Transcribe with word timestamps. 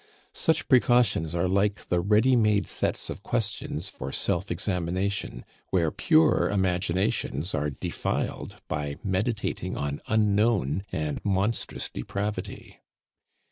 Such 0.33 0.67
precautions 0.67 1.35
are 1.35 1.47
like 1.47 1.89
the 1.89 1.99
ready 1.99 2.35
made 2.35 2.65
sets 2.65 3.07
of 3.11 3.21
questions 3.21 3.87
for 3.91 4.11
self 4.11 4.49
examination, 4.49 5.45
where 5.69 5.91
pure 5.91 6.49
imaginations 6.49 7.53
are 7.53 7.69
defiled 7.69 8.55
by 8.67 8.95
meditating 9.03 9.77
on 9.77 10.01
unknown 10.07 10.85
and 10.91 11.23
monstrous 11.23 11.87
depravity. 11.87 12.79